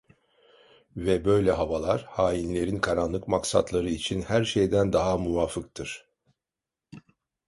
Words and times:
Ve 0.95 1.25
böyle 1.25 1.51
havalar 1.51 2.03
hainlerin 2.05 2.79
karanlık 2.79 3.27
maksatları 3.27 3.89
için 3.89 4.21
her 4.21 4.43
şeyden 4.45 4.93
daha 4.93 5.17
muvafıktır. 5.17 6.09